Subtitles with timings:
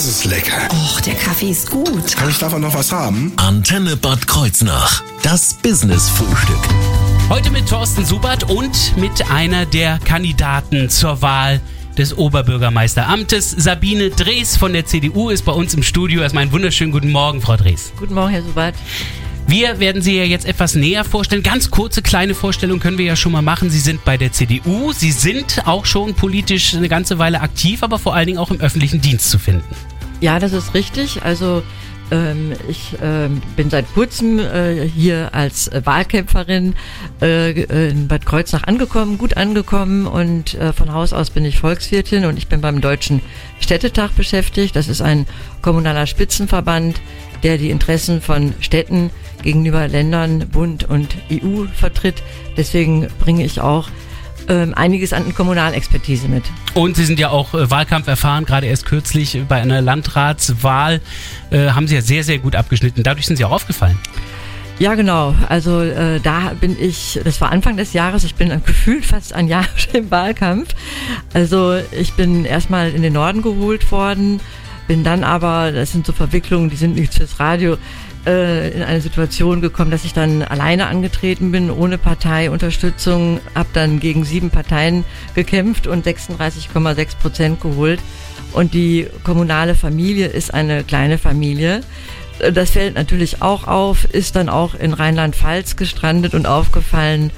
[0.00, 0.66] Das ist lecker.
[0.72, 2.16] Och, der Kaffee ist gut.
[2.16, 3.34] Kann ich davon noch was haben?
[3.36, 5.02] Antenne Bad Kreuznach.
[5.22, 6.56] Das Business-Frühstück.
[7.28, 11.60] Heute mit Thorsten Subert und mit einer der Kandidaten zur Wahl
[11.98, 13.50] des Oberbürgermeisteramtes.
[13.50, 16.22] Sabine Drees von der CDU ist bei uns im Studio.
[16.22, 17.92] Erstmal einen wunderschönen guten Morgen, Frau Drees.
[17.98, 18.76] Guten Morgen, Herr Subert.
[19.50, 21.42] Wir werden Sie ja jetzt etwas näher vorstellen.
[21.42, 23.68] Ganz kurze kleine Vorstellung können wir ja schon mal machen.
[23.68, 24.92] Sie sind bei der CDU.
[24.92, 28.60] Sie sind auch schon politisch eine ganze Weile aktiv, aber vor allen Dingen auch im
[28.60, 29.64] öffentlichen Dienst zu finden.
[30.20, 31.24] Ja, das ist richtig.
[31.24, 31.64] Also
[32.12, 36.76] ähm, ich ähm, bin seit kurzem äh, hier als Wahlkämpferin
[37.20, 42.24] äh, in Bad Kreuznach angekommen, gut angekommen und äh, von Haus aus bin ich Volkswirtin
[42.24, 43.20] und ich bin beim Deutschen
[43.58, 44.76] Städtetag beschäftigt.
[44.76, 45.26] Das ist ein
[45.62, 47.00] kommunaler Spitzenverband,
[47.42, 49.10] der die Interessen von Städten
[49.42, 52.22] gegenüber Ländern, Bund und EU vertritt.
[52.56, 53.88] Deswegen bringe ich auch
[54.48, 56.44] ähm, einiges an Kommunalexpertise mit.
[56.74, 61.00] Und Sie sind ja auch äh, Wahlkampf erfahren, gerade erst kürzlich bei einer Landratswahl
[61.50, 63.02] äh, haben Sie ja sehr, sehr gut abgeschnitten.
[63.02, 63.98] Dadurch sind Sie auch aufgefallen.
[64.80, 65.34] Ja, genau.
[65.50, 69.46] Also äh, da bin ich, das war Anfang des Jahres, ich bin gefühlt fast ein
[69.46, 70.74] Jahr im Wahlkampf.
[71.34, 74.40] Also ich bin erstmal in den Norden geholt worden,
[74.90, 77.76] bin dann aber, das sind so Verwicklungen, die sind nicht fürs Radio,
[78.26, 84.00] äh, in eine Situation gekommen, dass ich dann alleine angetreten bin, ohne Parteiunterstützung, habe dann
[84.00, 85.04] gegen sieben Parteien
[85.36, 88.00] gekämpft und 36,6 Prozent geholt.
[88.52, 91.82] Und die kommunale Familie ist eine kleine Familie.
[92.52, 97.30] Das fällt natürlich auch auf, ist dann auch in Rheinland-Pfalz gestrandet und aufgefallen.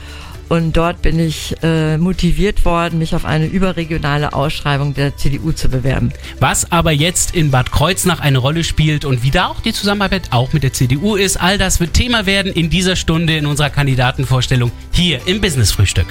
[0.48, 5.68] Und dort bin ich äh, motiviert worden, mich auf eine überregionale Ausschreibung der CDU zu
[5.68, 6.12] bewerben.
[6.40, 10.28] Was aber jetzt in Bad Kreuznach eine Rolle spielt und wie da auch die Zusammenarbeit
[10.30, 13.70] auch mit der CDU ist, all das wird Thema werden in dieser Stunde in unserer
[13.70, 16.06] Kandidatenvorstellung hier im Business Frühstück.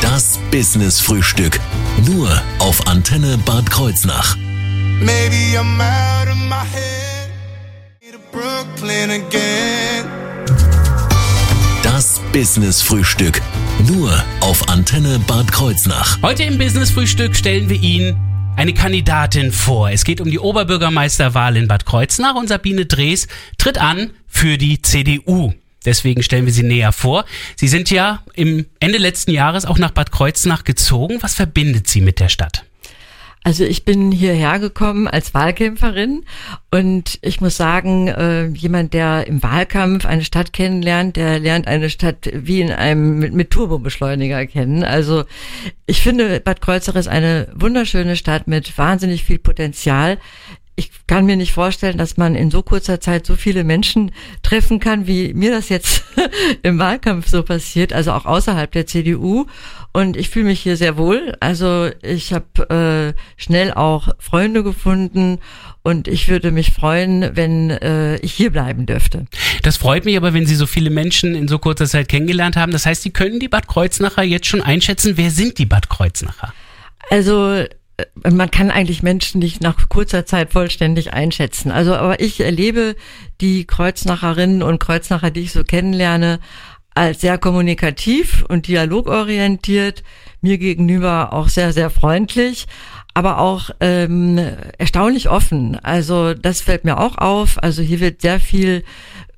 [0.00, 1.60] Das Business Frühstück.
[2.06, 4.36] Nur auf Antenne Bad Kreuznach.
[5.00, 6.98] Maybe I'm out of my head.
[8.32, 10.17] Brooklyn again.
[12.38, 13.42] Business Frühstück.
[13.88, 14.12] Nur
[14.42, 16.22] auf Antenne Bad Kreuznach.
[16.22, 18.16] Heute im Business Frühstück stellen wir Ihnen
[18.54, 19.90] eine Kandidatin vor.
[19.90, 23.26] Es geht um die Oberbürgermeisterwahl in Bad Kreuznach und Sabine Drees
[23.58, 25.52] tritt an für die CDU.
[25.84, 27.24] Deswegen stellen wir sie näher vor.
[27.56, 31.18] Sie sind ja im Ende letzten Jahres auch nach Bad Kreuznach gezogen.
[31.22, 32.67] Was verbindet Sie mit der Stadt?
[33.44, 36.24] Also ich bin hierher gekommen als Wahlkämpferin
[36.70, 41.88] und ich muss sagen, äh, jemand, der im Wahlkampf eine Stadt kennenlernt, der lernt eine
[41.88, 44.84] Stadt wie in einem mit, mit Turbobeschleuniger kennen.
[44.84, 45.24] Also
[45.86, 50.18] ich finde, Bad Kreuznach ist eine wunderschöne Stadt mit wahnsinnig viel Potenzial
[50.78, 54.12] ich kann mir nicht vorstellen, dass man in so kurzer Zeit so viele Menschen
[54.44, 56.04] treffen kann, wie mir das jetzt
[56.62, 59.46] im Wahlkampf so passiert, also auch außerhalb der CDU.
[59.92, 61.34] Und ich fühle mich hier sehr wohl.
[61.40, 65.38] Also ich habe äh, schnell auch Freunde gefunden
[65.82, 69.26] und ich würde mich freuen, wenn äh, ich hier bleiben dürfte.
[69.64, 72.70] Das freut mich aber, wenn Sie so viele Menschen in so kurzer Zeit kennengelernt haben.
[72.70, 75.16] Das heißt, Sie können die Bad Kreuznacher jetzt schon einschätzen.
[75.16, 76.54] Wer sind die Bad Kreuznacher?
[77.10, 77.64] Also
[78.28, 81.70] man kann eigentlich Menschen nicht nach kurzer Zeit vollständig einschätzen.
[81.70, 82.94] Also, aber ich erlebe
[83.40, 86.40] die Kreuznacherinnen und Kreuznacher, die ich so kennenlerne,
[86.94, 90.02] als sehr kommunikativ und dialogorientiert,
[90.40, 92.66] mir gegenüber auch sehr, sehr freundlich,
[93.14, 94.38] aber auch ähm,
[94.78, 95.78] erstaunlich offen.
[95.82, 97.62] Also das fällt mir auch auf.
[97.62, 98.84] Also hier wird sehr viel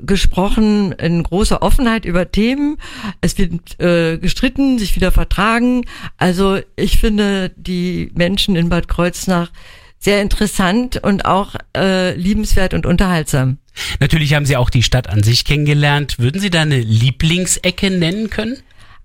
[0.02, 2.76] gesprochen in großer Offenheit über Themen.
[3.20, 5.84] Es wird äh, gestritten, sich wieder vertragen.
[6.16, 9.50] Also ich finde die Menschen in Bad Kreuznach
[9.98, 13.58] sehr interessant und auch äh, liebenswert und unterhaltsam.
[14.00, 16.18] Natürlich haben Sie auch die Stadt an sich kennengelernt.
[16.18, 18.56] Würden Sie da eine Lieblingsecke nennen können?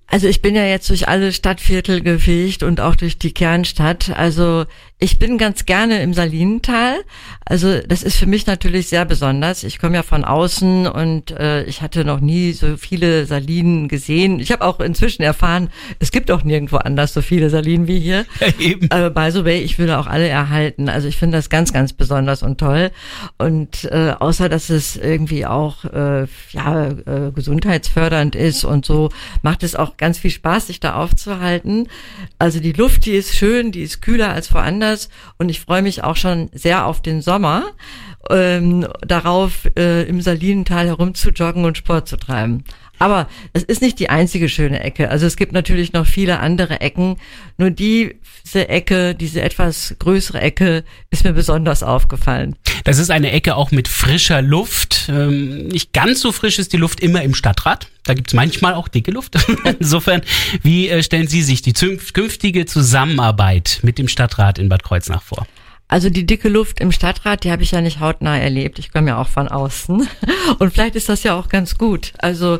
[0.07, 4.11] Also ich bin ja jetzt durch alle Stadtviertel gefegt und auch durch die Kernstadt.
[4.15, 4.65] Also
[4.97, 6.95] ich bin ganz gerne im Salinental.
[7.43, 9.63] Also das ist für mich natürlich sehr besonders.
[9.63, 14.39] Ich komme ja von außen und äh, ich hatte noch nie so viele Salinen gesehen.
[14.39, 18.25] Ich habe auch inzwischen erfahren, es gibt auch nirgendwo anders so viele Salinen wie hier.
[18.39, 18.91] Ja, eben.
[18.91, 20.89] Aber by the way, ich würde auch alle erhalten.
[20.89, 22.91] Also ich finde das ganz, ganz besonders und toll.
[23.37, 29.09] Und äh, außer dass es irgendwie auch äh, ja äh, gesundheitsfördernd ist und so,
[29.41, 31.87] macht es auch ganz viel Spaß, sich da aufzuhalten.
[32.39, 35.81] Also die Luft, die ist schön, die ist kühler als woanders anders und ich freue
[35.81, 37.63] mich auch schon sehr auf den Sommer,
[38.29, 42.63] ähm, darauf äh, im Salinental herumzujoggen und Sport zu treiben.
[42.99, 45.09] Aber es ist nicht die einzige schöne Ecke.
[45.09, 47.17] Also es gibt natürlich noch viele andere Ecken.
[47.57, 52.55] Nur diese Ecke, diese etwas größere Ecke, ist mir besonders aufgefallen.
[52.83, 55.09] Das ist eine Ecke auch mit frischer Luft.
[55.09, 57.89] Ähm, nicht ganz so frisch ist die Luft immer im Stadtrat.
[58.03, 59.35] Da gibt's manchmal auch dicke Luft.
[59.79, 60.21] Insofern,
[60.61, 65.47] wie äh, stellen Sie sich die künftige Zusammenarbeit mit dem Stadtrat in Bad Kreuznach vor?
[65.87, 68.79] Also die dicke Luft im Stadtrat, die habe ich ja nicht hautnah erlebt.
[68.79, 70.07] Ich komme ja auch von außen.
[70.59, 72.11] Und vielleicht ist das ja auch ganz gut.
[72.17, 72.59] Also,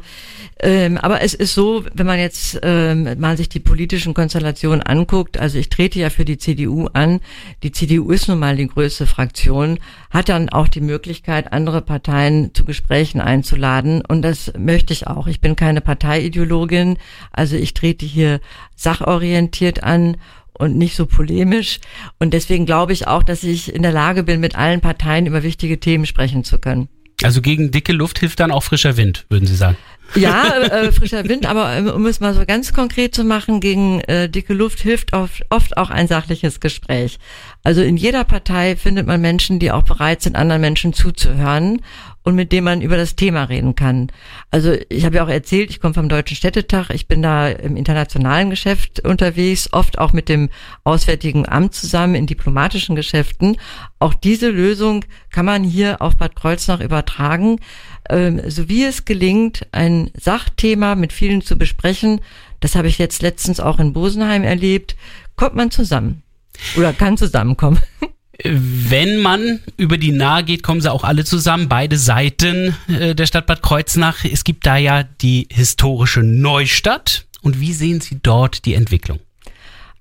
[0.59, 5.39] ähm, aber es ist so, wenn man jetzt ähm, mal sich die politischen Konstellationen anguckt,
[5.39, 7.19] also ich trete ja für die CDU an.
[7.63, 9.79] Die CDU ist nun mal die größte Fraktion,
[10.11, 14.03] hat dann auch die Möglichkeit, andere Parteien zu Gesprächen einzuladen.
[14.05, 15.25] Und das möchte ich auch.
[15.25, 16.97] Ich bin keine Parteiideologin.
[17.31, 18.39] Also ich trete hier
[18.75, 20.17] sachorientiert an
[20.57, 21.79] und nicht so polemisch.
[22.19, 25.43] Und deswegen glaube ich auch, dass ich in der Lage bin, mit allen Parteien über
[25.43, 26.89] wichtige Themen sprechen zu können.
[27.23, 29.77] Also gegen dicke Luft hilft dann auch frischer Wind, würden Sie sagen?
[30.15, 34.01] Ja, äh, frischer Wind, aber äh, um es mal so ganz konkret zu machen, gegen
[34.01, 37.19] äh, dicke Luft hilft oft, oft auch ein sachliches Gespräch.
[37.63, 41.81] Also in jeder Partei findet man Menschen, die auch bereit sind, anderen Menschen zuzuhören
[42.25, 44.11] und mit dem man über das Thema reden kann.
[44.49, 47.77] Also ich habe ja auch erzählt, ich komme vom Deutschen Städtetag, ich bin da im
[47.77, 50.49] internationalen Geschäft unterwegs, oft auch mit dem
[50.83, 53.57] Auswärtigen Amt zusammen in diplomatischen Geschäften.
[54.05, 57.59] Auch diese Lösung kann man hier auf Bad Kreuznach übertragen.
[58.07, 62.21] Ähm, so wie es gelingt, ein Sachthema mit vielen zu besprechen,
[62.59, 64.95] das habe ich jetzt letztens auch in Bosenheim erlebt,
[65.35, 66.21] kommt man zusammen
[66.77, 67.79] oder kann zusammenkommen.
[68.43, 73.25] Wenn man über die Nahe geht, kommen sie auch alle zusammen, beide Seiten äh, der
[73.25, 74.23] Stadt Bad Kreuznach.
[74.23, 77.25] Es gibt da ja die historische Neustadt.
[77.41, 79.19] Und wie sehen Sie dort die Entwicklung?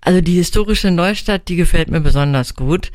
[0.02, 2.92] Also die historische Neustadt, die gefällt mir besonders gut.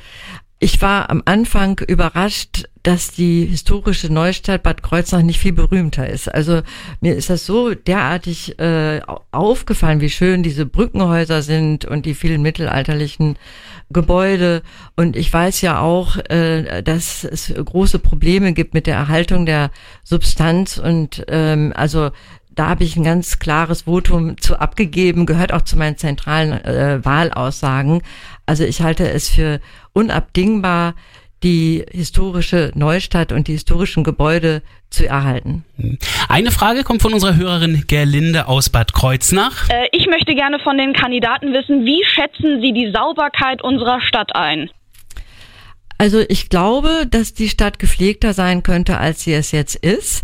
[0.61, 6.27] Ich war am Anfang überrascht, dass die historische Neustadt Bad Kreuznach nicht viel berühmter ist.
[6.27, 6.61] Also
[6.99, 8.99] mir ist das so derartig äh,
[9.31, 13.37] aufgefallen, wie schön diese Brückenhäuser sind und die vielen mittelalterlichen
[13.89, 14.61] Gebäude.
[14.97, 19.71] Und ich weiß ja auch, äh, dass es große Probleme gibt mit der Erhaltung der
[20.03, 20.77] Substanz.
[20.77, 22.11] Und ähm, also
[22.59, 26.99] da habe ich ein ganz klares Votum zu abgegeben, gehört auch zu meinen zentralen äh,
[27.05, 28.01] Wahlaussagen.
[28.49, 29.61] Also ich halte es für
[29.93, 30.95] unabdingbar,
[31.43, 35.65] die historische Neustadt und die historischen Gebäude zu erhalten.
[36.27, 39.69] Eine Frage kommt von unserer Hörerin Gerlinde aus Bad Kreuznach.
[39.69, 44.35] Äh, ich möchte gerne von den Kandidaten wissen, wie schätzen Sie die Sauberkeit unserer Stadt
[44.35, 44.71] ein?
[45.99, 50.23] Also ich glaube, dass die Stadt gepflegter sein könnte, als sie es jetzt ist.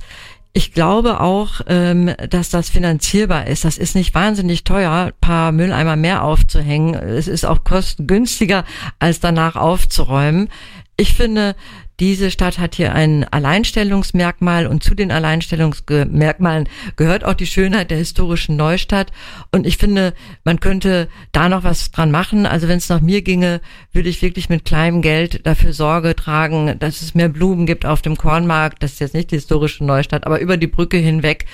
[0.57, 3.65] Ich glaube auch, ähm, dass das finanzierbar ist.
[3.65, 6.93] Das ist nicht wahnsinnig teuer, paar Mülleimer mehr aufzuhängen.
[6.93, 8.63] Es ist auch kostengünstiger,
[8.97, 10.47] als danach aufzuräumen.
[10.95, 11.57] Ich finde,
[11.99, 17.97] diese Stadt hat hier ein Alleinstellungsmerkmal und zu den Alleinstellungsmerkmalen gehört auch die Schönheit der
[17.97, 19.11] historischen Neustadt.
[19.51, 20.13] Und ich finde,
[20.43, 22.45] man könnte da noch was dran machen.
[22.45, 23.61] Also wenn es nach mir ginge,
[23.93, 28.01] würde ich wirklich mit kleinem Geld dafür Sorge tragen, dass es mehr Blumen gibt auf
[28.01, 28.83] dem Kornmarkt.
[28.83, 31.45] Das ist jetzt nicht die historische Neustadt, aber über die Brücke hinweg.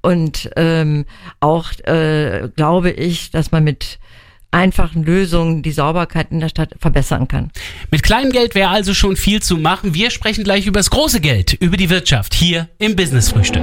[0.00, 1.04] Und ähm,
[1.40, 3.99] auch äh, glaube ich, dass man mit
[4.50, 7.50] einfachen Lösungen die Sauberkeit in der Stadt verbessern kann.
[7.90, 9.94] Mit kleinem Geld wäre also schon viel zu machen.
[9.94, 13.62] Wir sprechen gleich über das große Geld, über die Wirtschaft hier im Business Frühstück.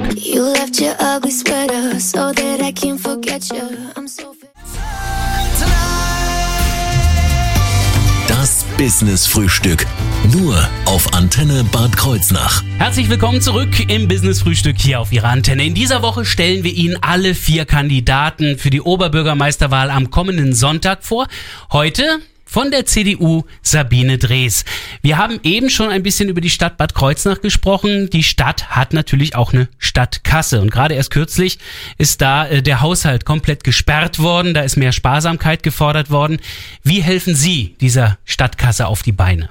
[8.28, 9.86] Das Business Frühstück.
[10.26, 12.62] Nur auf Antenne Bad Kreuznach.
[12.76, 15.64] Herzlich willkommen zurück im Business Frühstück hier auf Ihrer Antenne.
[15.64, 21.04] In dieser Woche stellen wir Ihnen alle vier Kandidaten für die Oberbürgermeisterwahl am kommenden Sonntag
[21.04, 21.28] vor.
[21.72, 24.64] Heute von der CDU Sabine Drees.
[25.02, 28.10] Wir haben eben schon ein bisschen über die Stadt Bad Kreuznach gesprochen.
[28.10, 31.58] Die Stadt hat natürlich auch eine Stadtkasse und gerade erst kürzlich
[31.96, 36.38] ist da äh, der Haushalt komplett gesperrt worden, da ist mehr Sparsamkeit gefordert worden.
[36.82, 39.48] Wie helfen Sie dieser Stadtkasse auf die Beine?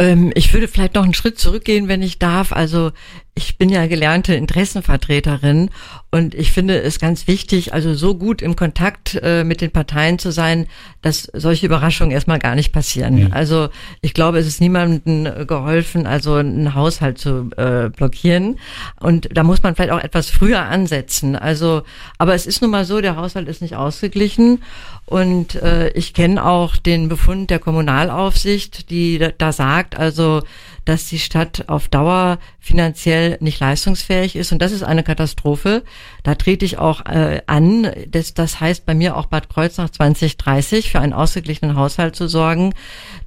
[0.00, 2.52] Ähm, ich würde vielleicht noch einen Schritt zurückgehen, wenn ich darf.
[2.52, 2.92] Also
[3.34, 5.70] ich bin ja gelernte Interessenvertreterin
[6.10, 10.18] und ich finde es ganz wichtig, also so gut im Kontakt äh, mit den Parteien
[10.18, 10.66] zu sein,
[11.02, 13.16] dass solche Überraschungen erstmal gar nicht passieren.
[13.16, 13.28] Ja.
[13.30, 13.68] Also
[14.02, 18.58] ich glaube, es ist niemandem geholfen, also einen Haushalt zu äh, blockieren.
[18.98, 21.36] Und da muss man vielleicht auch etwas früher ansetzen.
[21.36, 21.82] Also,
[22.18, 24.62] aber es ist nun mal so, der Haushalt ist nicht ausgeglichen.
[25.06, 30.42] Und äh, ich kenne auch den Befund der Kommunalaufsicht, die da, da sagt, also
[30.90, 34.50] dass die Stadt auf Dauer finanziell nicht leistungsfähig ist.
[34.50, 35.84] Und das ist eine Katastrophe.
[36.24, 37.92] Da trete ich auch äh, an.
[38.08, 42.74] Das, das heißt bei mir auch Bad Kreuznach 2030 für einen ausgeglichenen Haushalt zu sorgen.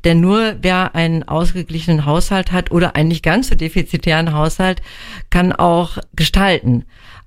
[0.04, 4.82] Denn nur wer einen ausgeglichenen Haushalt hat oder einen nicht ganz so defizitären Haushalt,
[5.30, 6.84] kann auch gestalten.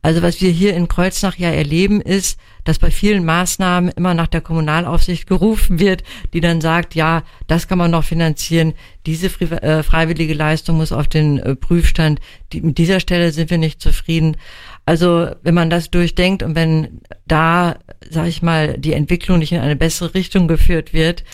[0.06, 4.28] Also was wir hier in Kreuznach ja erleben, ist, dass bei vielen Maßnahmen immer nach
[4.28, 9.82] der Kommunalaufsicht gerufen wird, die dann sagt, ja, das kann man noch finanzieren, diese äh,
[9.82, 12.20] freiwillige Leistung muss auf den äh, Prüfstand,
[12.52, 14.36] die, mit dieser Stelle sind wir nicht zufrieden.
[14.84, 17.74] Also wenn man das durchdenkt und wenn da,
[18.08, 21.24] sage ich mal, die Entwicklung nicht in eine bessere Richtung geführt wird,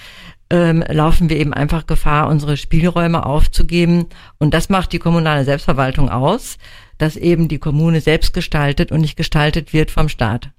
[0.48, 4.06] ähm, laufen wir eben einfach Gefahr, unsere Spielräume aufzugeben.
[4.38, 6.56] Und das macht die kommunale Selbstverwaltung aus,
[7.02, 10.50] dass eben die Kommune selbst gestaltet und nicht gestaltet wird vom Staat.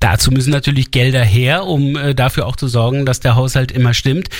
[0.00, 3.92] Dazu müssen natürlich Gelder her, um äh, dafür auch zu sorgen, dass der Haushalt immer
[3.92, 4.30] stimmt.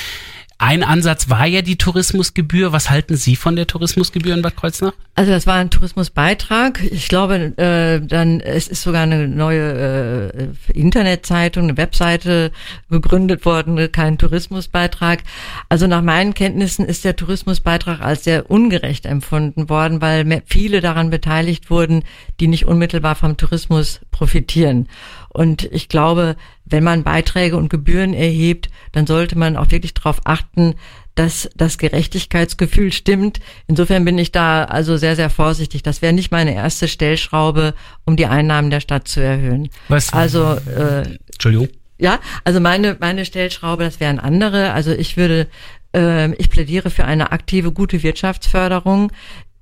[0.58, 2.73] Ein Ansatz war ja die Tourismusgebühr.
[2.73, 4.92] Was halten Sie von der Tourismusgebühr in Bad Kreuznach?
[5.16, 6.80] Also das war ein Tourismusbeitrag.
[6.90, 12.52] Ich glaube, äh, dann es ist sogar eine neue äh, Internetzeitung, eine Webseite
[12.88, 15.25] gegründet worden, kein Tourismusbeitrag.
[15.68, 21.11] Also nach meinen Kenntnissen ist der Tourismusbeitrag als sehr ungerecht empfunden worden, weil viele daran
[21.11, 22.04] beteiligt wurden,
[22.38, 24.88] die nicht unmittelbar vom Tourismus profitieren.
[25.28, 30.21] Und ich glaube, wenn man Beiträge und Gebühren erhebt, dann sollte man auch wirklich darauf
[30.25, 30.75] achten,
[31.14, 33.40] dass das Gerechtigkeitsgefühl stimmt.
[33.66, 35.83] Insofern bin ich da also sehr, sehr vorsichtig.
[35.83, 39.68] Das wäre nicht meine erste Stellschraube, um die Einnahmen der Stadt zu erhöhen.
[39.88, 40.12] Was?
[40.12, 41.02] Also, äh,
[41.33, 41.68] Entschuldigung.
[41.99, 44.73] ja, also meine, meine Stellschraube, das wären andere.
[44.73, 45.47] Also ich würde,
[45.94, 49.12] äh, ich plädiere für eine aktive, gute Wirtschaftsförderung.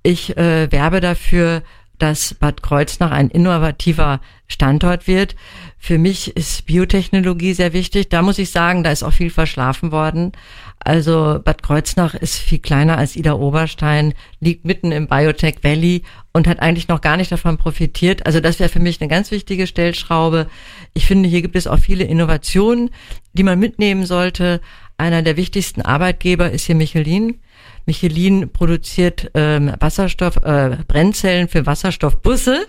[0.02, 1.62] Ich äh, werbe dafür,
[1.98, 5.36] dass Bad Kreuznach ein innovativer Standort wird.
[5.84, 8.08] Für mich ist Biotechnologie sehr wichtig.
[8.08, 10.30] Da muss ich sagen, da ist auch viel verschlafen worden.
[10.78, 16.46] Also Bad Kreuznach ist viel kleiner als Ida Oberstein, liegt mitten im Biotech Valley und
[16.46, 18.26] hat eigentlich noch gar nicht davon profitiert.
[18.26, 20.46] Also das wäre für mich eine ganz wichtige Stellschraube.
[20.94, 22.90] Ich finde, hier gibt es auch viele Innovationen,
[23.32, 24.60] die man mitnehmen sollte.
[24.98, 27.40] Einer der wichtigsten Arbeitgeber ist hier Michelin.
[27.86, 32.68] Michelin produziert ähm, Wasserstoff, äh, Brennzellen für Wasserstoffbusse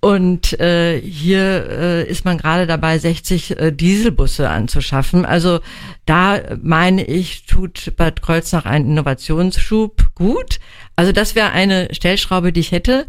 [0.00, 5.24] und äh, hier äh, ist man gerade dabei, 60 äh, Dieselbusse anzuschaffen.
[5.24, 5.58] Also
[6.06, 10.60] da meine ich, tut Bad Kreuznach einen Innovationsschub gut.
[10.94, 13.06] Also das wäre eine Stellschraube, die ich hätte.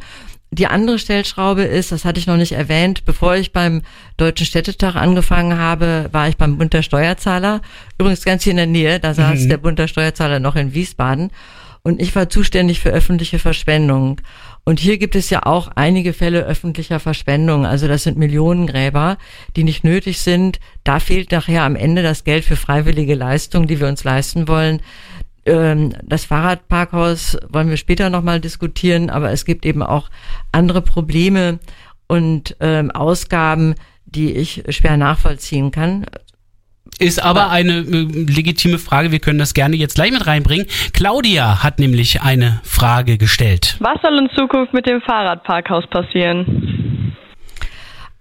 [0.52, 3.84] Die andere Stellschraube ist, das hatte ich noch nicht erwähnt, bevor ich beim
[4.18, 7.62] Deutschen Städtetag angefangen habe, war ich beim Bund der Steuerzahler.
[8.00, 9.50] Übrigens ganz hier in der Nähe, da saß Mhm.
[9.50, 11.30] der Bund der Steuerzahler noch in Wiesbaden.
[11.84, 14.22] Und ich war zuständig für öffentliche Verschwendung.
[14.66, 17.66] Und hier gibt es ja auch einige Fälle öffentlicher Verschwendung.
[17.66, 19.18] Also das sind Millionengräber,
[19.56, 20.60] die nicht nötig sind.
[20.84, 24.82] Da fehlt nachher am Ende das Geld für freiwillige Leistungen, die wir uns leisten wollen.
[25.46, 30.10] Ähm, Das Fahrradparkhaus wollen wir später nochmal diskutieren, aber es gibt eben auch
[30.52, 31.60] andere Probleme
[32.08, 33.76] und ähm, Ausgaben,
[34.06, 36.06] die ich schwer nachvollziehen kann.
[37.00, 39.12] Ist aber eine äh, legitime Frage.
[39.12, 40.68] Wir können das gerne jetzt gleich mit reinbringen.
[40.94, 43.78] Claudia hat nämlich eine Frage gestellt.
[43.80, 47.16] Was soll in Zukunft mit dem Fahrradparkhaus passieren?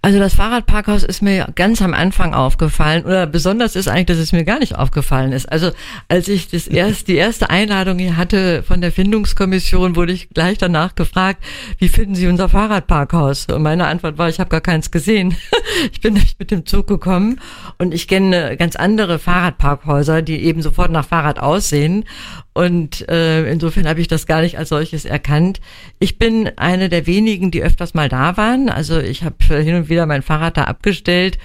[0.01, 4.31] Also das Fahrradparkhaus ist mir ganz am Anfang aufgefallen oder besonders ist eigentlich, dass es
[4.31, 5.51] mir gar nicht aufgefallen ist.
[5.51, 5.71] Also
[6.07, 10.57] als ich das erst, die erste Einladung hier hatte von der Findungskommission, wurde ich gleich
[10.57, 11.43] danach gefragt,
[11.79, 13.47] wie finden Sie unser Fahrradparkhaus?
[13.47, 15.35] Und meine Antwort war, ich habe gar keins gesehen.
[15.91, 17.39] Ich bin nämlich mit dem Zug gekommen
[17.77, 22.05] und ich kenne ganz andere Fahrradparkhäuser, die eben sofort nach Fahrrad aussehen.
[22.53, 25.61] Und äh, insofern habe ich das gar nicht als solches erkannt.
[25.99, 28.69] Ich bin eine der wenigen, die öfters mal da waren.
[28.69, 31.37] Also ich habe hin und wieder mein Fahrrad da abgestellt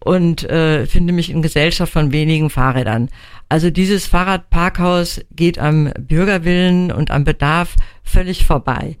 [0.00, 3.08] und äh, finde mich in Gesellschaft von wenigen Fahrrädern.
[3.48, 8.96] Also dieses Fahrradparkhaus geht am Bürgerwillen und am Bedarf völlig vorbei.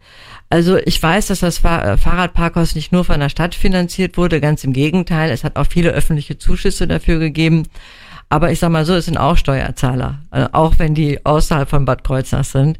[0.50, 4.64] Also ich weiß, dass das äh, Fahrradparkhaus nicht nur von der Stadt finanziert wurde, ganz
[4.64, 7.64] im Gegenteil, es hat auch viele öffentliche Zuschüsse dafür gegeben.
[8.28, 11.84] Aber ich sag mal so, es sind auch Steuerzahler, äh, auch wenn die außerhalb von
[11.84, 12.78] Bad Kreuznach sind.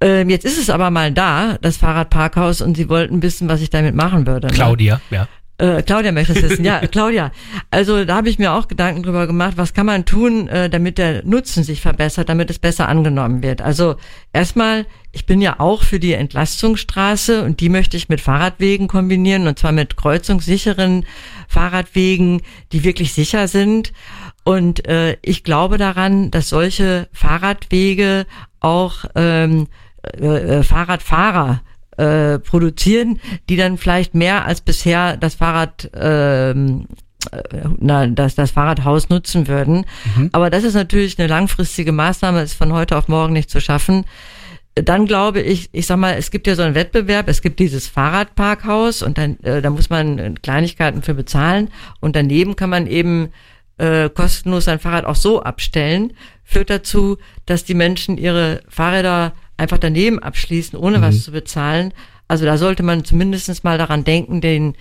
[0.00, 3.70] Ähm, jetzt ist es aber mal da, das Fahrradparkhaus, und Sie wollten wissen, was ich
[3.70, 4.48] damit machen würde.
[4.48, 4.52] ne?
[4.52, 5.28] Claudia, ja.
[5.58, 6.64] Äh, Claudia möchte es wissen.
[6.64, 7.30] Ja, Claudia.
[7.70, 10.98] Also da habe ich mir auch Gedanken drüber gemacht, was kann man tun, äh, damit
[10.98, 13.62] der Nutzen sich verbessert, damit es besser angenommen wird.
[13.62, 13.96] Also
[14.32, 19.46] erstmal, ich bin ja auch für die Entlastungsstraße und die möchte ich mit Fahrradwegen kombinieren
[19.46, 21.06] und zwar mit kreuzungssicheren
[21.48, 22.42] Fahrradwegen,
[22.72, 23.92] die wirklich sicher sind.
[24.44, 28.26] Und äh, ich glaube daran, dass solche Fahrradwege
[28.58, 29.68] auch ähm,
[30.02, 31.62] äh, Fahrradfahrer
[31.96, 36.86] äh, produzieren, die dann vielleicht mehr als bisher das Fahrrad ähm,
[37.30, 39.84] äh, na, das, das Fahrradhaus nutzen würden.
[40.32, 44.04] Aber das ist natürlich eine langfristige Maßnahme, ist von heute auf morgen nicht zu schaffen.
[44.74, 47.88] Dann glaube ich, ich sag mal, es gibt ja so einen Wettbewerb, es gibt dieses
[47.88, 51.68] Fahrradparkhaus und dann, äh, da muss man äh, Kleinigkeiten für bezahlen
[52.00, 53.28] und daneben kann man eben
[53.76, 59.78] äh, kostenlos sein Fahrrad auch so abstellen, führt dazu, dass die Menschen ihre Fahrräder einfach
[59.78, 61.92] daneben abschließen, ohne was zu bezahlen.
[62.28, 64.74] Also da sollte man zumindest mal daran denken, den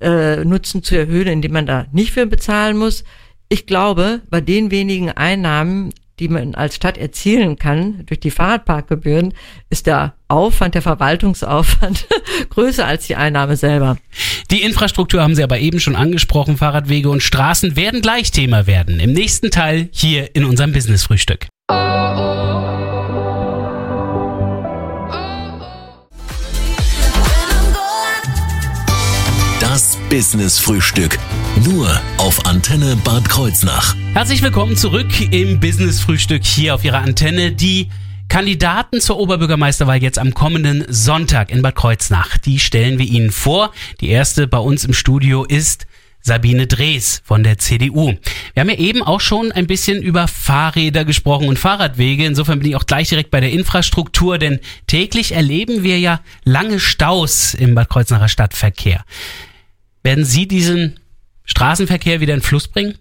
[0.00, 3.04] äh, Nutzen zu erhöhen, indem man da nicht für bezahlen muss.
[3.48, 9.34] Ich glaube, bei den wenigen Einnahmen die man als Stadt erzielen kann durch die Fahrradparkgebühren,
[9.70, 12.06] ist der Aufwand, der Verwaltungsaufwand
[12.50, 13.98] größer als die Einnahme selber.
[14.50, 16.56] Die Infrastruktur haben Sie aber eben schon angesprochen.
[16.56, 19.00] Fahrradwege und Straßen werden gleich Thema werden.
[19.00, 21.46] Im nächsten Teil hier in unserem Business-Frühstück.
[30.08, 31.18] Das Business-Frühstück.
[31.64, 33.94] Nur auf Antenne Bad Kreuznach.
[34.14, 37.52] Herzlich willkommen zurück im Business-Frühstück hier auf Ihrer Antenne.
[37.52, 37.88] Die
[38.28, 42.38] Kandidaten zur Oberbürgermeisterwahl jetzt am kommenden Sonntag in Bad Kreuznach.
[42.38, 43.72] Die stellen wir Ihnen vor.
[44.00, 45.86] Die erste bei uns im Studio ist
[46.20, 48.14] Sabine Drees von der CDU.
[48.54, 52.24] Wir haben ja eben auch schon ein bisschen über Fahrräder gesprochen und Fahrradwege.
[52.24, 56.80] Insofern bin ich auch gleich direkt bei der Infrastruktur, denn täglich erleben wir ja lange
[56.80, 59.04] Staus im Bad Kreuznacher Stadtverkehr.
[60.08, 60.98] Werden Sie diesen
[61.44, 62.94] Straßenverkehr wieder in Fluss bringen?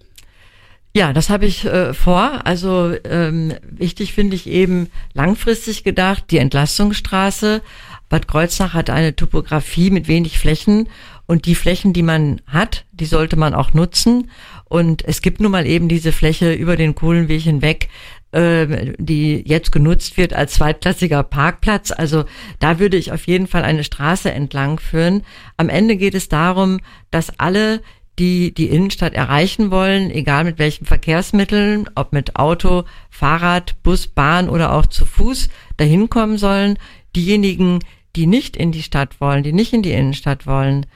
[0.93, 2.45] Ja, das habe ich äh, vor.
[2.45, 7.61] Also ähm, wichtig finde ich eben langfristig gedacht die Entlastungsstraße.
[8.09, 10.89] Bad Kreuznach hat eine Topografie mit wenig Flächen
[11.27, 14.29] und die Flächen, die man hat, die sollte man auch nutzen.
[14.65, 17.87] Und es gibt nun mal eben diese Fläche über den Kohlenweg hinweg,
[18.31, 21.91] äh, die jetzt genutzt wird als zweitklassiger Parkplatz.
[21.91, 22.25] Also
[22.60, 25.24] da würde ich auf jeden Fall eine Straße entlang führen.
[25.57, 26.79] Am Ende geht es darum,
[27.12, 27.81] dass alle
[28.19, 34.50] die die Innenstadt erreichen wollen, egal mit welchen Verkehrsmitteln, ob mit Auto, Fahrrad, Bus, Bahn
[34.50, 36.77] oder auch zu Fuß dahin kommen sollen.
[37.15, 37.79] Diejenigen,
[38.15, 40.88] die nicht in die Stadt wollen, die nicht in die Innenstadt wollen,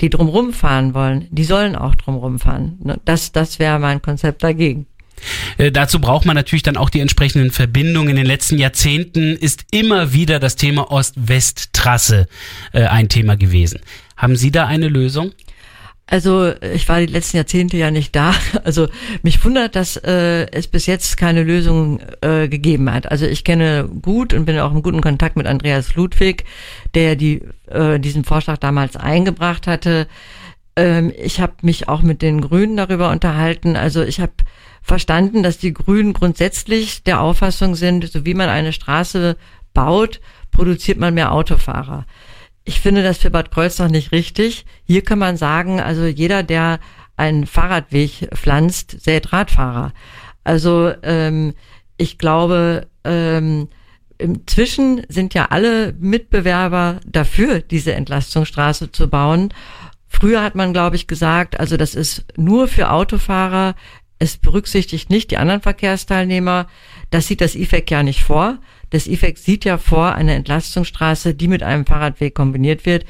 [0.00, 2.78] die drumrum fahren wollen, die sollen auch drumrum fahren.
[3.04, 4.86] Das, das wäre mein Konzept dagegen.
[5.58, 8.10] Äh, dazu braucht man natürlich dann auch die entsprechenden Verbindungen.
[8.10, 12.28] In den letzten Jahrzehnten ist immer wieder das Thema Ost-West-Trasse
[12.72, 13.80] äh, ein Thema gewesen.
[14.16, 15.32] Haben Sie da eine Lösung?
[16.06, 18.34] Also ich war die letzten Jahrzehnte ja nicht da.
[18.64, 18.88] Also
[19.22, 23.10] mich wundert, dass äh, es bis jetzt keine Lösung äh, gegeben hat.
[23.10, 26.44] Also ich kenne gut und bin auch im guten Kontakt mit Andreas Ludwig,
[26.94, 30.06] der die, äh, diesen Vorschlag damals eingebracht hatte.
[30.76, 33.76] Ähm, ich habe mich auch mit den Grünen darüber unterhalten.
[33.76, 34.32] Also ich habe
[34.82, 39.36] verstanden, dass die Grünen grundsätzlich der Auffassung sind, so wie man eine Straße
[39.74, 40.20] baut,
[40.50, 42.06] produziert man mehr Autofahrer.
[42.64, 44.66] Ich finde das für Bad Kreuznach nicht richtig.
[44.84, 46.78] Hier kann man sagen, also jeder, der
[47.16, 49.92] einen Fahrradweg pflanzt, sät Radfahrer.
[50.44, 51.54] Also ähm,
[51.96, 53.68] ich glaube, ähm,
[54.18, 59.52] inzwischen sind ja alle Mitbewerber dafür, diese Entlastungsstraße zu bauen.
[60.12, 63.74] Früher hat man, glaube ich, gesagt, also das ist nur für Autofahrer.
[64.18, 66.68] Es berücksichtigt nicht die anderen Verkehrsteilnehmer.
[67.10, 68.58] Das sieht das IFEC ja nicht vor.
[68.90, 73.04] Das IFEC sieht ja vor eine Entlastungsstraße, die mit einem Fahrradweg kombiniert wird.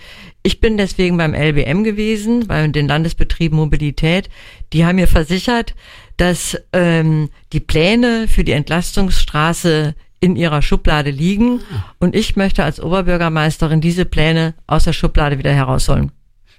[0.44, 4.30] Ich bin deswegen beim LBM gewesen, bei den Landesbetrieben Mobilität.
[4.72, 5.74] Die haben mir versichert,
[6.16, 11.60] dass ähm, die Pläne für die Entlastungsstraße in ihrer Schublade liegen.
[11.98, 16.12] Und ich möchte als Oberbürgermeisterin diese Pläne aus der Schublade wieder herausholen.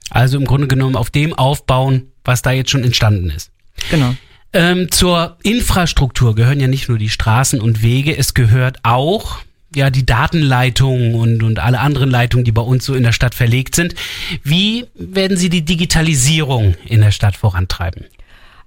[0.09, 3.51] Also im Grunde genommen auf dem aufbauen, was da jetzt schon entstanden ist.
[3.89, 4.15] Genau.
[4.53, 9.39] Ähm, zur Infrastruktur gehören ja nicht nur die Straßen und Wege, es gehört auch
[9.75, 13.33] ja die Datenleitungen und, und alle anderen Leitungen, die bei uns so in der Stadt
[13.33, 13.95] verlegt sind.
[14.43, 18.05] Wie werden Sie die Digitalisierung in der Stadt vorantreiben?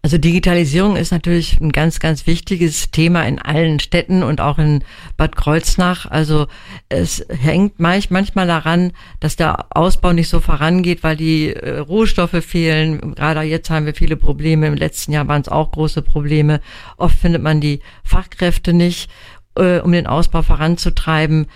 [0.07, 4.85] Also Digitalisierung ist natürlich ein ganz, ganz wichtiges Thema in allen Städten und auch in
[5.17, 6.07] Bad Kreuznach.
[6.09, 6.47] Also
[6.89, 13.17] es hängt manchmal daran, dass der Ausbau nicht so vorangeht, weil die äh, Rohstoffe fehlen.
[13.17, 14.69] Gerade jetzt haben wir viele Probleme.
[14.69, 16.61] Im letzten Jahr waren es auch große Probleme.
[16.99, 19.11] Oft findet man die Fachkräfte nicht,
[19.57, 21.49] äh, um den Ausbau voranzutreiben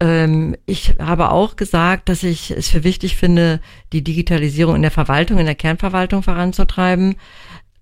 [0.00, 3.60] ähm, ich habe auch gesagt, dass ich es für wichtig finde,
[3.92, 7.16] die Digitalisierung in der Verwaltung, in der Kernverwaltung voranzutreiben.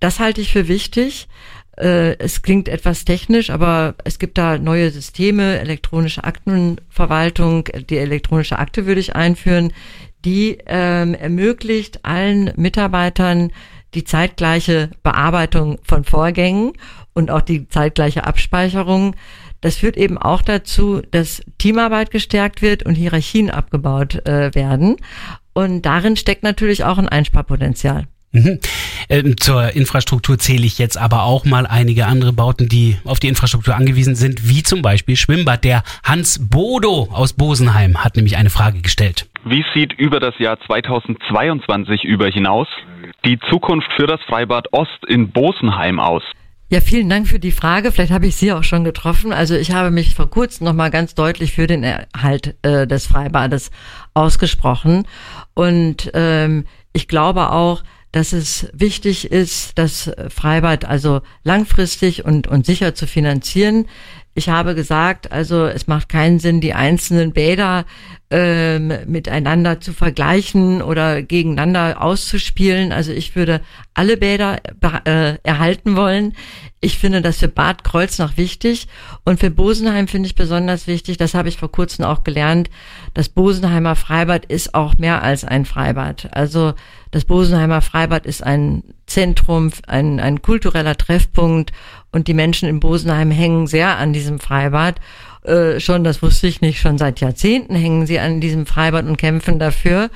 [0.00, 1.28] Das halte ich für wichtig.
[1.76, 8.58] Äh, es klingt etwas technisch, aber es gibt da neue Systeme, elektronische Aktenverwaltung, die elektronische
[8.58, 9.72] Akte würde ich einführen,
[10.24, 13.52] die ähm, ermöglicht allen Mitarbeitern
[13.94, 16.72] die zeitgleiche Bearbeitung von Vorgängen
[17.14, 19.14] und auch die zeitgleiche Abspeicherung.
[19.60, 24.96] Das führt eben auch dazu, dass Teamarbeit gestärkt wird und Hierarchien abgebaut äh, werden.
[25.54, 28.06] Und darin steckt natürlich auch ein Einsparpotenzial.
[28.36, 28.60] Mhm.
[29.08, 33.28] Ähm, zur Infrastruktur zähle ich jetzt aber auch mal einige andere Bauten, die auf die
[33.28, 35.64] Infrastruktur angewiesen sind, wie zum Beispiel Schwimmbad.
[35.64, 39.26] Der Hans Bodo aus Bosenheim hat nämlich eine Frage gestellt.
[39.44, 42.68] Wie sieht über das Jahr 2022 über hinaus
[43.24, 46.22] die Zukunft für das Freibad Ost in Bosenheim aus?
[46.68, 47.92] Ja, vielen Dank für die Frage.
[47.92, 49.32] Vielleicht habe ich Sie auch schon getroffen.
[49.32, 53.70] Also ich habe mich vor kurzem nochmal ganz deutlich für den Erhalt äh, des Freibades
[54.14, 55.06] ausgesprochen.
[55.54, 57.84] Und ähm, ich glaube auch,
[58.16, 63.88] dass es wichtig ist, das Freibad also langfristig und, und sicher zu finanzieren.
[64.32, 67.84] Ich habe gesagt, also es macht keinen Sinn, die einzelnen Bäder
[68.30, 72.90] ähm, miteinander zu vergleichen oder gegeneinander auszuspielen.
[72.90, 73.60] Also ich würde
[73.94, 74.60] alle Bäder
[75.04, 76.32] äh, erhalten wollen.
[76.80, 78.88] Ich finde das für Bad Kreuznach wichtig
[79.24, 82.68] und für Bosenheim finde ich besonders wichtig, das habe ich vor kurzem auch gelernt,
[83.14, 86.28] das Bosenheimer Freibad ist auch mehr als ein Freibad.
[86.32, 86.74] Also
[87.12, 91.72] das Bosenheimer Freibad ist ein Zentrum, ein, ein kultureller Treffpunkt
[92.12, 95.00] und die Menschen in Bosenheim hängen sehr an diesem Freibad.
[95.46, 99.16] Äh, schon, das wusste ich nicht, schon seit Jahrzehnten hängen sie an diesem Freibad und
[99.16, 100.10] kämpfen dafür.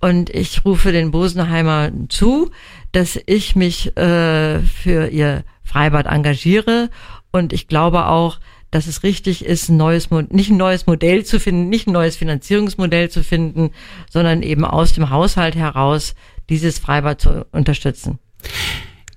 [0.00, 2.50] Und ich rufe den Bosenheimer zu,
[2.92, 6.90] dass ich mich äh, für ihr Freibad engagiere.
[7.32, 8.38] Und ich glaube auch,
[8.70, 12.16] dass es richtig ist, ein neues, nicht ein neues Modell zu finden, nicht ein neues
[12.16, 13.70] Finanzierungsmodell zu finden,
[14.10, 16.14] sondern eben aus dem Haushalt heraus
[16.48, 18.18] dieses Freibad zu unterstützen.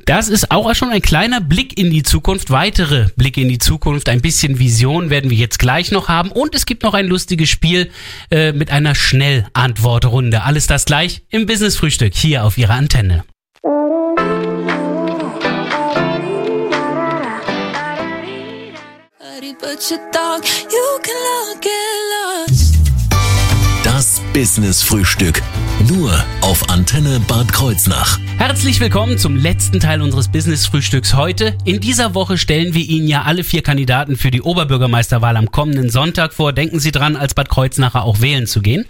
[0.10, 2.50] Das ist auch schon ein kleiner Blick in die Zukunft.
[2.50, 6.32] Weitere Blicke in die Zukunft, ein bisschen Vision werden wir jetzt gleich noch haben.
[6.32, 7.92] Und es gibt noch ein lustiges Spiel
[8.32, 10.42] äh, mit einer Schnellantwortrunde.
[10.42, 13.24] Alles das gleich im Business Frühstück hier auf Ihrer Antenne.
[23.84, 25.44] Das Business Frühstück.
[25.92, 28.20] Nur auf Antenne Bad Kreuznach.
[28.38, 31.58] Herzlich willkommen zum letzten Teil unseres Business Frühstücks heute.
[31.66, 35.90] In dieser Woche stellen wir Ihnen ja alle vier Kandidaten für die Oberbürgermeisterwahl am kommenden
[35.90, 36.54] Sonntag vor.
[36.54, 38.86] Denken Sie dran, als Bad Kreuznacher auch wählen zu gehen.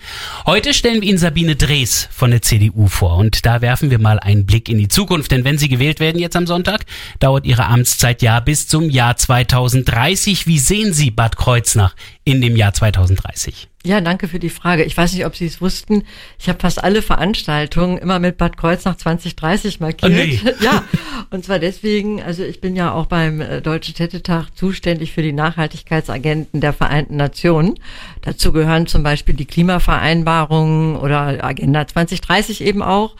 [0.45, 4.19] Heute stellen wir Ihnen Sabine Drees von der CDU vor und da werfen wir mal
[4.19, 6.85] einen Blick in die Zukunft, denn wenn Sie gewählt werden jetzt am Sonntag,
[7.19, 10.47] dauert Ihre Amtszeit ja bis zum Jahr 2030.
[10.47, 11.95] Wie sehen Sie Bad Kreuznach
[12.29, 13.67] in dem Jahr 2030?
[13.85, 14.83] Ja, danke für die Frage.
[14.83, 16.03] Ich weiß nicht, ob Sie es wussten.
[16.37, 20.11] Ich habe fast alle Veranstaltungen immer mit Bad Kreuznach 2030 markiert.
[20.11, 20.39] Oh nee.
[20.61, 20.83] Ja,
[21.29, 25.31] und zwar deswegen, also ich bin ja auch beim äh, Deutschen Städtetag zuständig für die
[25.31, 27.79] Nachhaltigkeitsagenten der Vereinten Nationen.
[28.21, 33.15] Dazu gehören zum Beispiel die Klimavereinbarungen oder Agenda 2030 eben auch.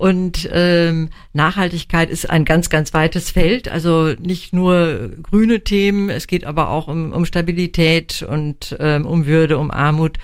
[0.00, 3.68] Und ähm, Nachhaltigkeit ist ein ganz, ganz weites Feld.
[3.68, 9.26] Also nicht nur grüne Themen, es geht aber auch um, um Stabilität und ähm, um
[9.26, 10.16] Würde, um Armut.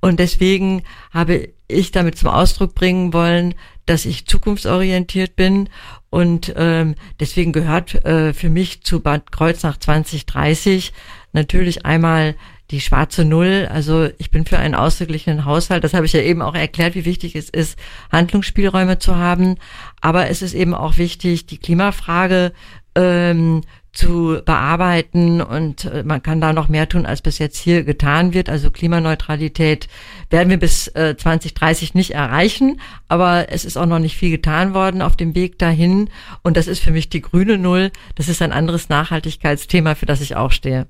[0.00, 0.82] Und deswegen
[1.12, 3.54] habe ich damit zum Ausdruck bringen wollen,
[3.86, 5.68] dass ich zukunftsorientiert bin
[6.10, 10.92] und ähm, deswegen gehört äh, für mich zu Bad Kreuznach 2030
[11.32, 12.34] natürlich einmal
[12.72, 13.68] die schwarze Null.
[13.70, 15.84] Also ich bin für einen ausgeglichenen Haushalt.
[15.84, 17.78] Das habe ich ja eben auch erklärt, wie wichtig es ist,
[18.10, 19.56] Handlungsspielräume zu haben.
[20.00, 22.52] Aber es ist eben auch wichtig, die Klimafrage
[22.94, 23.60] ähm,
[23.92, 28.32] zu bearbeiten und äh, man kann da noch mehr tun, als bis jetzt hier getan
[28.32, 28.48] wird.
[28.48, 29.86] Also Klimaneutralität
[30.30, 34.72] werden wir bis äh, 2030 nicht erreichen, aber es ist auch noch nicht viel getan
[34.72, 36.08] worden auf dem Weg dahin
[36.42, 37.90] und das ist für mich die grüne Null.
[38.14, 40.86] Das ist ein anderes Nachhaltigkeitsthema, für das ich auch stehe.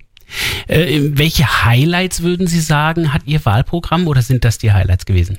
[0.66, 5.38] Äh, welche Highlights würden Sie sagen, hat Ihr Wahlprogramm oder sind das die Highlights gewesen?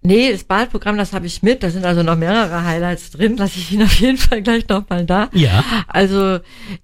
[0.00, 1.62] Nee, das Wahlprogramm, das habe ich mit.
[1.62, 3.36] Da sind also noch mehrere Highlights drin.
[3.36, 5.28] Lasse ich Ihnen auf jeden Fall gleich nochmal da.
[5.32, 5.64] Ja.
[5.88, 6.38] Also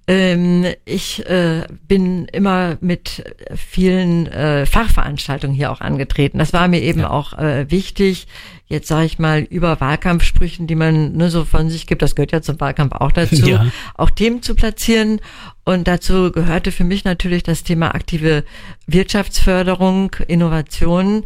[0.09, 6.39] ähm, ich äh, bin immer mit vielen äh, Fachveranstaltungen hier auch angetreten.
[6.39, 7.11] Das war mir eben ja.
[7.11, 8.27] auch äh, wichtig.
[8.67, 12.01] Jetzt sage ich mal über Wahlkampfsprüchen, die man ne, so von sich gibt.
[12.01, 13.35] Das gehört ja zum Wahlkampf auch dazu.
[13.47, 13.67] Ja.
[13.95, 15.21] Auch Themen zu platzieren.
[15.65, 18.45] Und dazu gehörte für mich natürlich das Thema aktive
[18.87, 21.25] Wirtschaftsförderung, Innovation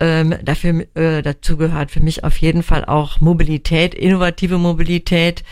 [0.00, 5.44] ähm, dafür, äh, dazu gehört für mich auf jeden Fall auch Mobilität, innovative Mobilität.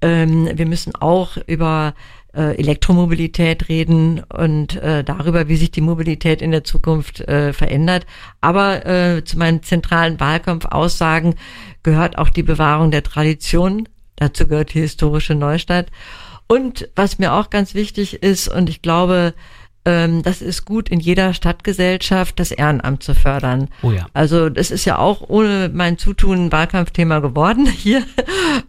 [0.00, 1.94] Ähm, wir müssen auch über
[2.34, 8.06] äh, Elektromobilität reden und äh, darüber, wie sich die Mobilität in der Zukunft äh, verändert.
[8.40, 11.34] Aber äh, zu meinen zentralen Wahlkampfaussagen
[11.82, 13.88] gehört auch die Bewahrung der Tradition.
[14.16, 15.88] Dazu gehört die historische Neustadt.
[16.46, 19.34] Und was mir auch ganz wichtig ist, und ich glaube,
[19.84, 23.68] ähm, das ist gut in jeder Stadtgesellschaft, das Ehrenamt zu fördern.
[23.82, 24.06] Oh ja.
[24.12, 28.04] Also das ist ja auch ohne mein Zutun ein Wahlkampfthema geworden hier,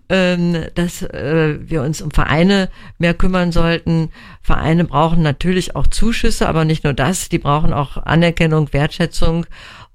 [0.10, 4.10] ähm, dass äh, wir uns um Vereine mehr kümmern sollten.
[4.42, 9.46] Vereine brauchen natürlich auch Zuschüsse, aber nicht nur das, die brauchen auch Anerkennung, Wertschätzung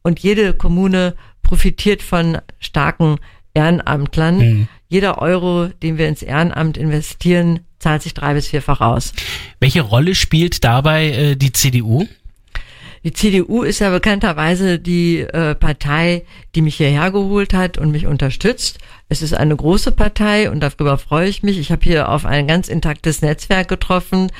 [0.02, 3.16] und jede Kommune profitiert von starken
[3.54, 4.38] Ehrenamtlern.
[4.38, 4.68] Mhm.
[4.88, 9.12] Jeder Euro, den wir ins Ehrenamt investieren, zahlt sich drei bis vierfach aus.
[9.61, 12.07] Welche Rolle spielt dabei äh, die CDU?
[13.05, 16.24] Die CDU ist ja bekannterweise die äh, Partei,
[16.55, 18.79] die mich hierher geholt hat und mich unterstützt.
[19.09, 21.59] Es ist eine große Partei und darüber freue ich mich.
[21.59, 24.33] Ich habe hier auf ein ganz intaktes Netzwerk getroffen,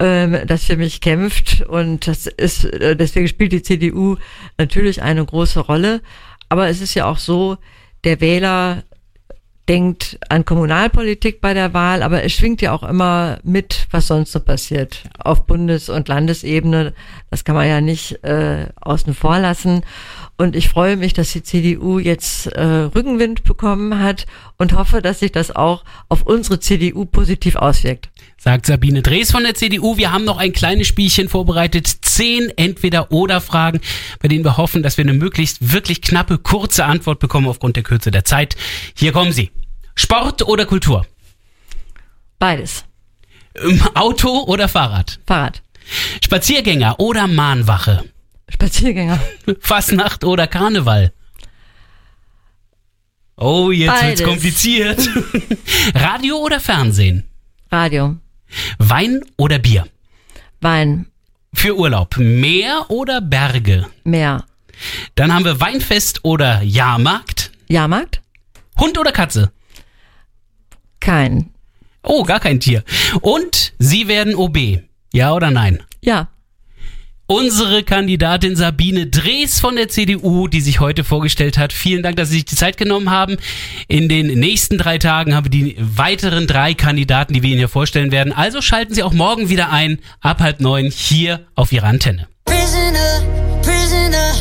[0.00, 4.16] ähm, das für mich kämpft und das ist äh, deswegen spielt die CDU
[4.58, 6.02] natürlich eine große Rolle.
[6.48, 7.58] Aber es ist ja auch so,
[8.02, 8.82] der Wähler
[9.70, 14.32] denkt an Kommunalpolitik bei der Wahl, aber es schwingt ja auch immer mit, was sonst
[14.32, 16.92] so passiert auf Bundes- und Landesebene.
[17.30, 19.82] Das kann man ja nicht äh, außen vor lassen.
[20.36, 24.26] Und ich freue mich, dass die CDU jetzt äh, Rückenwind bekommen hat
[24.58, 28.08] und hoffe, dass sich das auch auf unsere CDU positiv auswirkt.
[28.42, 29.98] Sagt Sabine Drees von der CDU.
[29.98, 31.86] Wir haben noch ein kleines Spielchen vorbereitet.
[31.86, 33.80] Zehn Entweder-Oder-Fragen,
[34.18, 37.82] bei denen wir hoffen, dass wir eine möglichst wirklich knappe, kurze Antwort bekommen aufgrund der
[37.82, 38.56] Kürze der Zeit.
[38.96, 39.50] Hier kommen sie.
[39.94, 41.06] Sport oder Kultur?
[42.38, 42.86] Beides.
[43.62, 45.20] Ähm, Auto oder Fahrrad?
[45.26, 45.60] Fahrrad.
[46.24, 48.04] Spaziergänger oder Mahnwache?
[48.48, 49.20] Spaziergänger.
[49.60, 51.12] Fastnacht oder Karneval?
[53.36, 54.20] Oh, jetzt Beides.
[54.20, 55.08] wird's kompliziert.
[55.94, 57.28] Radio oder Fernsehen?
[57.70, 58.16] Radio.
[58.78, 59.86] Wein oder Bier?
[60.60, 61.06] Wein.
[61.52, 63.86] Für Urlaub Meer oder Berge?
[64.04, 64.44] Meer.
[65.14, 67.50] Dann haben wir Weinfest oder Jahrmarkt?
[67.68, 68.22] Jahrmarkt?
[68.78, 69.52] Hund oder Katze?
[71.00, 71.50] Kein.
[72.02, 72.84] Oh, gar kein Tier.
[73.20, 74.58] Und Sie werden OB.
[75.12, 75.82] Ja oder nein?
[76.02, 76.28] Ja
[77.30, 81.72] unsere Kandidatin Sabine Drees von der CDU, die sich heute vorgestellt hat.
[81.72, 83.36] Vielen Dank, dass Sie sich die Zeit genommen haben.
[83.86, 87.68] In den nächsten drei Tagen haben wir die weiteren drei Kandidaten, die wir Ihnen hier
[87.68, 88.32] vorstellen werden.
[88.32, 92.26] Also schalten Sie auch morgen wieder ein, ab halb neun hier auf Ihrer Antenne.
[92.46, 93.22] Prisoner,
[93.62, 94.32] prisoner,